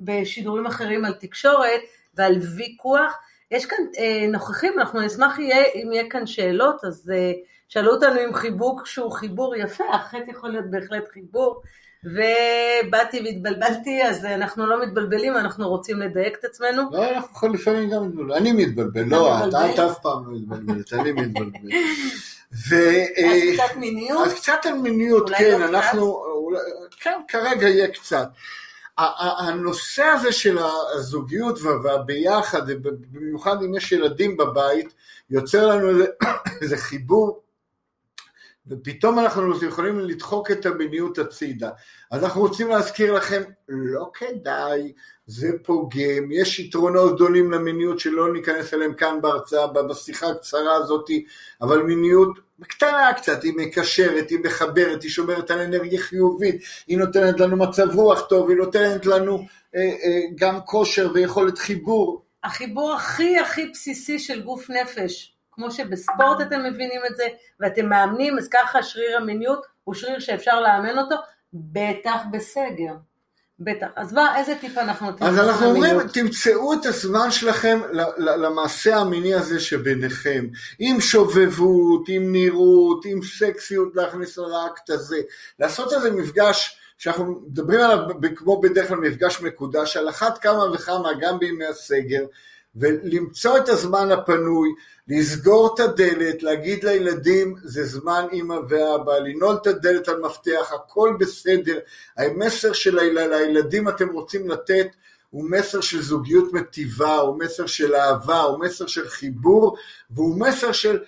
בשידורים 0.00 0.66
אחרים 0.66 1.04
על 1.04 1.12
תקשורת 1.12 1.80
ועל 2.14 2.34
ויכוח. 2.56 3.18
יש 3.50 3.66
כאן 3.66 3.84
אה, 3.98 4.26
נוכחים, 4.32 4.72
אנחנו 4.78 5.00
נשמח 5.00 5.38
יהיה, 5.38 5.64
אם 5.74 5.92
יהיה 5.92 6.08
כאן 6.10 6.26
שאלות, 6.26 6.84
אז 6.84 7.12
אה, 7.14 7.32
שאלו 7.68 7.92
אותנו 7.92 8.20
עם 8.20 8.34
חיבוק 8.34 8.86
שהוא 8.86 9.12
חיבור 9.12 9.56
יפה, 9.56 9.84
החטא 9.92 10.30
יכול 10.30 10.50
להיות 10.50 10.70
בהחלט 10.70 11.08
חיבור, 11.08 11.62
ובאתי 12.04 13.20
והתבלבלתי, 13.24 14.02
אז 14.02 14.24
אנחנו 14.24 14.66
לא 14.66 14.82
מתבלבלים, 14.82 15.36
אנחנו 15.36 15.68
רוצים 15.68 16.00
לדייק 16.00 16.36
את 16.38 16.44
עצמנו. 16.44 16.82
לא, 16.92 17.10
אנחנו 17.10 17.30
יכולים 17.30 17.54
לפעמים 17.54 17.90
גם 17.90 18.02
להתבלבל, 18.02 18.32
אני 18.32 18.52
מתבלבל, 18.52 19.04
לא, 19.04 19.48
את 19.48 19.78
אף 19.78 19.98
פעם 20.02 20.26
לא 20.26 20.38
מתבלבלת, 20.38 20.92
אני 20.92 21.12
מתבלבל. 21.12 21.68
ו, 22.52 22.74
אז 22.74 23.24
אה, 23.24 23.54
קצת 23.54 23.76
מיניות, 23.76 24.26
אז 24.26 24.34
קצת 24.34 24.58
על 24.64 24.74
מיניות, 24.74 25.30
כן, 25.38 25.60
לא 25.60 25.64
אנחנו, 25.64 26.24
אולי, 26.24 26.58
כן, 27.00 27.20
כרגע 27.28 27.68
יהיה 27.68 27.88
קצת. 27.88 28.28
הנושא 29.38 30.02
הזה 30.02 30.32
של 30.32 30.58
הזוגיות 30.94 31.58
וה- 31.62 31.80
והביחד, 31.82 32.62
במיוחד 33.12 33.62
אם 33.62 33.74
יש 33.74 33.92
ילדים 33.92 34.36
בבית, 34.36 34.94
יוצר 35.30 35.66
לנו 35.66 36.04
איזה 36.62 36.76
חיבור, 36.86 37.42
ופתאום 38.66 39.18
אנחנו 39.18 39.66
יכולים 39.66 40.00
לדחוק 40.00 40.50
את 40.50 40.66
המיניות 40.66 41.18
הצידה. 41.18 41.70
אז 42.10 42.24
אנחנו 42.24 42.40
רוצים 42.40 42.68
להזכיר 42.68 43.12
לכם, 43.12 43.42
לא 43.68 44.10
כדאי, 44.14 44.92
זה 45.26 45.48
פוגם, 45.64 46.32
יש 46.32 46.60
יתרונות 46.60 47.14
גדולים 47.14 47.50
למיניות 47.50 48.00
שלא 48.00 48.32
ניכנס 48.32 48.74
אליהם 48.74 48.94
כאן 48.94 49.18
בהרצאה, 49.22 49.66
בשיחה 49.66 50.28
הקצרה 50.28 50.74
הזאת, 50.74 51.10
אבל 51.62 51.82
מיניות 51.82 52.38
קטנה 52.62 53.12
קצת, 53.16 53.42
היא 53.42 53.52
מקשרת, 53.56 54.30
היא 54.30 54.38
מחברת, 54.44 55.02
היא 55.02 55.10
שומרת 55.10 55.50
על 55.50 55.58
אנרגיה 55.58 56.00
חיובית, 56.00 56.62
היא 56.86 56.98
נותנת 56.98 57.40
לנו 57.40 57.56
מצב 57.56 57.94
רוח 57.94 58.20
טוב, 58.28 58.48
היא 58.50 58.58
נותנת 58.58 59.06
לנו 59.06 59.46
אה, 59.76 59.80
אה, 59.80 60.20
גם 60.34 60.60
כושר 60.60 61.10
ויכולת 61.14 61.58
חיבור. 61.58 62.24
החיבור 62.44 62.92
הכי 62.92 63.38
הכי 63.38 63.66
בסיסי 63.66 64.18
של 64.18 64.42
גוף 64.42 64.70
נפש, 64.70 65.34
כמו 65.60 65.70
שבספורט 65.70 66.40
אתם 66.40 66.62
מבינים 66.64 67.00
את 67.10 67.16
זה, 67.16 67.24
ואתם 67.60 67.88
מאמנים, 67.88 68.38
אז 68.38 68.48
ככה 68.48 68.82
שריר 68.82 69.16
המיניות 69.16 69.66
הוא 69.84 69.94
שריר 69.94 70.18
שאפשר 70.18 70.60
לאמן 70.60 70.98
אותו, 70.98 71.16
בטח 71.52 72.22
בסגר. 72.32 72.94
בטח. 73.58 73.86
אז 73.96 74.12
מה, 74.12 74.38
איזה 74.38 74.54
טיפ 74.60 74.78
אנחנו 74.78 75.10
נותנים? 75.10 75.30
אז 75.30 75.38
אנחנו 75.38 75.66
אומרים? 75.66 76.08
תמצאו 76.12 76.72
את 76.72 76.86
הזמן 76.86 77.30
שלכם 77.30 77.80
למעשה 78.18 78.96
המיני 78.96 79.34
הזה 79.34 79.60
שביניכם, 79.60 80.46
עם 80.78 81.00
שובבות, 81.00 82.08
עם 82.08 82.32
נראות, 82.32 83.04
עם 83.04 83.20
סקסיות 83.22 83.96
להכניס 83.96 84.38
לאקט 84.38 84.90
הזה, 84.90 85.20
לעשות 85.58 85.92
איזה 85.92 86.10
מפגש 86.10 86.78
שאנחנו 86.98 87.40
מדברים 87.46 87.80
עליו 87.80 87.98
כמו 88.36 88.60
בדרך 88.60 88.88
כלל 88.88 88.96
מפגש 88.96 89.40
מקודש, 89.40 89.96
על 89.96 90.08
אחת 90.08 90.38
כמה 90.38 90.64
וכמה 90.72 91.08
גם 91.20 91.38
בימי 91.38 91.66
הסגר, 91.66 92.24
ולמצוא 92.76 93.58
את 93.58 93.68
הזמן 93.68 94.10
הפנוי, 94.10 94.68
לסגור 95.08 95.74
את 95.74 95.80
הדלת, 95.80 96.42
להגיד 96.42 96.84
לילדים 96.84 97.54
זה 97.64 97.84
זמן 97.84 98.26
אמא 98.32 98.56
ואבא, 98.68 99.18
לנעול 99.18 99.56
את 99.62 99.66
הדלת 99.66 100.08
על 100.08 100.20
מפתח, 100.20 100.72
הכל 100.74 101.16
בסדר. 101.20 101.78
המסר 102.16 102.72
של 102.72 102.98
היל- 102.98 103.18
לילדים 103.34 103.88
אתם 103.88 104.08
רוצים 104.08 104.50
לתת 104.50 104.86
הוא 105.30 105.50
מסר 105.50 105.80
של 105.80 106.02
זוגיות 106.02 106.52
מטיבה, 106.52 107.16
הוא 107.16 107.38
מסר 107.38 107.66
של 107.66 107.94
אהבה, 107.94 108.40
הוא 108.40 108.58
מסר 108.60 108.86
של 108.86 109.08
חיבור, 109.08 109.76
והוא 110.10 110.40
מסר 110.40 110.72
של 110.72 110.98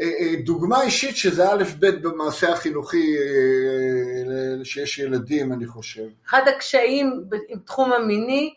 אה, 0.00 0.06
אה, 0.20 0.34
דוגמה 0.44 0.82
אישית 0.82 1.16
שזה 1.16 1.52
א' 1.52 1.64
ב' 1.78 1.86
במעשה 1.86 2.52
החינוכי 2.52 3.16
אה, 3.18 4.64
שיש 4.64 4.98
ילדים, 4.98 5.52
אני 5.52 5.66
חושב. 5.66 6.02
אחד 6.28 6.42
הקשיים 6.56 7.24
ב- 7.28 7.34
עם 7.48 7.58
תחום 7.58 7.92
המיני 7.92 8.54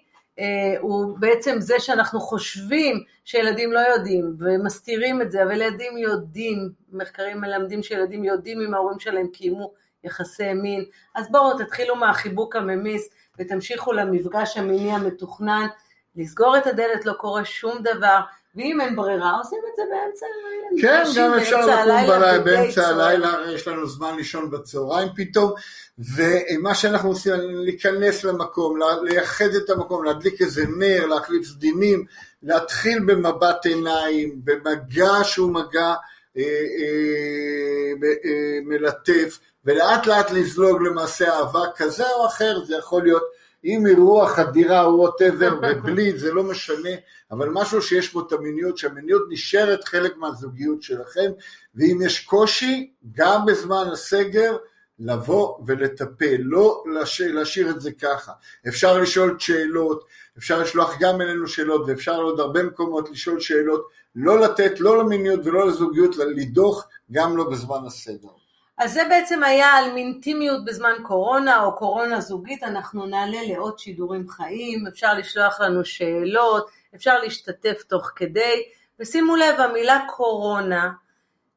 הוא 0.79 1.17
בעצם 1.19 1.55
זה 1.59 1.79
שאנחנו 1.79 2.19
חושבים 2.19 3.03
שילדים 3.25 3.71
לא 3.71 3.79
יודעים 3.79 4.35
ומסתירים 4.39 5.21
את 5.21 5.31
זה, 5.31 5.43
אבל 5.43 5.51
ילדים 5.51 5.97
יודעים, 5.97 6.69
מחקרים 6.91 7.41
מלמדים 7.41 7.83
שילדים 7.83 8.23
יודעים 8.23 8.61
אם 8.61 8.73
ההורים 8.73 8.99
שלהם 8.99 9.27
קיימו 9.27 9.73
יחסי 10.03 10.53
מין, 10.53 10.85
אז 11.15 11.31
בואו 11.31 11.57
תתחילו 11.57 11.95
מהחיבוק 11.95 12.55
הממיס 12.55 13.09
ותמשיכו 13.39 13.93
למפגש 13.93 14.57
המיני 14.57 14.91
המתוכנן, 14.91 15.67
לסגור 16.15 16.57
את 16.57 16.67
הדלת 16.67 17.05
לא 17.05 17.13
קורה 17.13 17.45
שום 17.45 17.83
דבר, 17.83 18.19
ואם 18.55 18.81
אין 18.81 18.95
ברירה, 18.95 19.37
עושים 19.37 19.59
את 19.71 19.75
זה 19.75 19.83
באמצע 19.89 20.25
הלילה. 20.25 20.81
כן, 20.81 21.03
גם 21.15 21.33
אפשר 21.33 21.59
לקום 21.61 21.85
בלילה, 21.85 22.39
באמצע. 22.39 22.87
הלילה, 22.87 23.37
יש 23.55 23.67
לנו 23.67 23.87
זמן 23.87 24.15
לישון 24.15 24.51
בצהריים 24.51 25.07
פתאום, 25.15 25.51
ומה 25.99 26.75
שאנחנו 26.75 27.09
עושים, 27.09 27.33
להיכנס 27.37 28.23
למקום, 28.23 28.79
לייחד 29.03 29.45
את 29.45 29.69
המקום, 29.69 30.03
להדליק 30.03 30.41
איזה 30.41 30.63
נר, 30.77 31.05
להחליף 31.05 31.45
סדינים, 31.45 32.05
להתחיל 32.43 32.99
במבט 32.99 33.65
עיניים, 33.65 34.41
במגע 34.43 35.23
שהוא 35.23 35.53
מגע 35.53 35.93
אה, 36.37 36.43
אה, 36.43 38.09
אה, 38.25 38.59
מלטף, 38.63 39.39
ולאט 39.65 40.07
לאט 40.07 40.31
לזלוג 40.31 40.81
למעשה 40.81 41.33
אהבה 41.33 41.63
כזה 41.75 42.09
או 42.09 42.25
אחר, 42.25 42.65
זה 42.65 42.75
יכול 42.75 43.03
להיות 43.03 43.23
עם 43.63 43.87
אירוח, 43.87 44.31
חדירה, 44.31 44.95
ווטאבר, 44.95 45.59
ובלי, 45.61 46.19
זה 46.19 46.33
לא 46.33 46.43
משנה, 46.43 46.89
אבל 47.31 47.49
משהו 47.49 47.81
שיש 47.81 48.13
בו 48.13 48.21
את 48.27 48.31
המיניות, 48.31 48.77
שהמיניות 48.77 49.21
נשארת 49.29 49.83
חלק 49.83 50.17
מהזוגיות 50.17 50.81
שלכם, 50.81 51.31
ואם 51.75 51.99
יש 52.05 52.19
קושי, 52.25 52.91
גם 53.15 53.45
בזמן 53.45 53.85
הסגר, 53.91 54.57
לבוא 54.99 55.57
ולטפל, 55.65 56.35
לא 56.39 56.83
להש- 56.85 57.21
להשאיר 57.21 57.69
את 57.69 57.81
זה 57.81 57.91
ככה. 57.91 58.31
אפשר 58.67 58.97
לשאול 58.99 59.39
שאלות, 59.39 60.05
אפשר 60.37 60.59
לשלוח 60.61 60.95
גם 60.99 61.21
אלינו 61.21 61.47
שאלות, 61.47 61.81
ואפשר 61.87 62.19
לעוד 62.19 62.39
הרבה 62.39 62.63
מקומות 62.63 63.09
לשאול 63.11 63.39
שאלות, 63.39 63.87
לא 64.15 64.39
לתת, 64.39 64.79
לא 64.79 64.97
למיניות 65.03 65.39
ולא 65.45 65.67
לזוגיות, 65.67 66.15
לדוח, 66.17 66.87
גם 67.11 67.37
לא 67.37 67.49
בזמן 67.49 67.85
הסגר. 67.87 68.40
אז 68.77 68.93
זה 68.93 69.01
בעצם 69.09 69.43
היה 69.43 69.67
על 69.67 69.97
אינטימיות 69.97 70.65
בזמן 70.65 70.93
קורונה 71.03 71.63
או 71.63 71.75
קורונה 71.75 72.21
זוגית, 72.21 72.63
אנחנו 72.63 73.05
נעלה 73.05 73.37
לעוד 73.47 73.79
שידורים 73.79 74.29
חיים, 74.29 74.87
אפשר 74.87 75.13
לשלוח 75.13 75.61
לנו 75.61 75.85
שאלות, 75.85 76.69
אפשר 76.95 77.19
להשתתף 77.19 77.83
תוך 77.89 78.11
כדי, 78.15 78.63
ושימו 78.99 79.35
לב, 79.35 79.59
המילה 79.59 79.99
קורונה, 80.09 80.91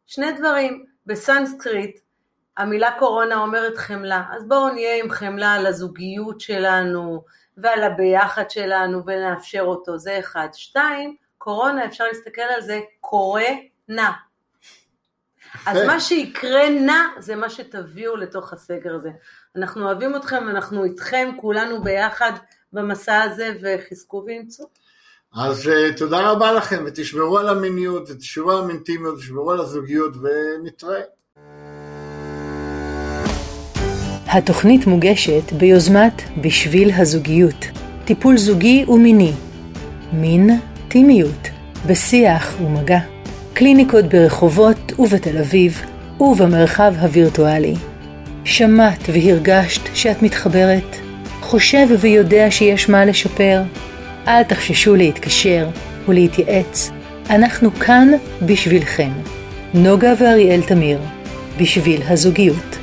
שני 0.07 0.33
דברים, 0.33 0.85
בסנסקריט 1.07 2.01
המילה 2.57 2.91
קורונה 2.99 3.35
אומרת 3.35 3.77
חמלה, 3.77 4.23
אז 4.31 4.45
בואו 4.49 4.69
נהיה 4.69 5.05
עם 5.05 5.11
חמלה 5.11 5.53
על 5.53 5.67
הזוגיות 5.67 6.41
שלנו 6.41 7.25
ועל 7.57 7.83
הביחד 7.83 8.51
שלנו 8.51 9.07
ונאפשר 9.07 9.63
אותו, 9.63 9.99
זה 9.99 10.19
אחד. 10.19 10.49
שתיים, 10.53 11.17
קורונה, 11.39 11.85
אפשר 11.85 12.05
להסתכל 12.05 12.43
על 12.43 12.61
זה, 12.61 12.81
קורא 13.01 13.43
נא. 13.89 14.11
אז. 15.67 15.87
מה 15.87 16.01
שיקרה 16.01 16.71
נא 16.71 17.03
זה 17.19 17.37
מה 17.37 17.51
שתביאו 17.51 18.17
לתוך 18.17 18.53
הסגר 18.53 18.95
הזה. 18.95 19.11
אנחנו 19.57 19.85
אוהבים 19.85 20.17
אתכם, 20.17 20.49
אנחנו 20.49 20.85
איתכם, 20.85 21.31
כולנו 21.41 21.83
ביחד 21.83 22.33
במסע 22.73 23.23
הזה, 23.23 23.55
וחזקו 23.63 24.25
ואימצו. 24.27 24.65
אז 25.37 25.67
uh, 25.67 25.99
תודה 25.99 26.31
רבה 26.31 26.53
לכם, 26.53 26.85
ותשמרו 26.87 27.39
על 27.39 27.49
המיניות, 27.49 28.11
ותשמרו 28.11 28.51
על 28.51 28.65
האינטימיות, 28.65 29.15
ותשמרו 29.15 29.53
על 29.53 29.61
הזוגיות, 29.61 30.13
ונתראה. 30.17 31.01
התוכנית 34.27 34.87
מוגשת 34.87 35.53
ביוזמת 35.53 36.23
בשביל 36.43 36.91
הזוגיות, 36.97 37.65
טיפול 38.05 38.37
זוגי 38.37 38.85
ומיני, 38.89 39.33
מין, 40.13 40.51
טימיות, 40.89 41.49
בשיח 41.87 42.55
ומגע, 42.61 43.14
קליניקות 43.55 44.05
ברחובות 44.05 44.93
ובתל 44.99 45.39
אביב 45.39 45.83
ובמרחב 46.21 46.95
הווירטואלי. 47.01 47.75
שמעת 48.45 49.09
והרגשת 49.13 49.81
שאת 49.95 50.23
מתחברת? 50.23 50.97
חושב 51.41 51.87
ויודע 52.01 52.47
שיש 52.51 52.89
מה 52.89 53.05
לשפר? 53.05 53.63
אל 54.29 54.43
תחששו 54.43 54.97
להתקשר 54.97 55.69
ולהתייעץ, 56.09 56.91
אנחנו 57.31 57.75
כאן 57.75 58.09
בשבילכם. 58.43 59.11
נוגה 59.75 60.13
ואריאל 60.19 60.63
תמיר, 60.63 60.99
בשביל 61.61 62.03
הזוגיות. 62.03 62.79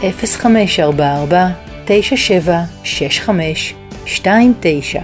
0544 0.00 1.48
9765 1.84 3.74
29 4.06 5.00